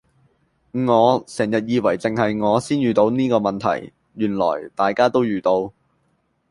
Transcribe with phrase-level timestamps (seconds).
[0.71, 5.71] 我成日以為淨係我先遇到呢個問題，原來大家都遇到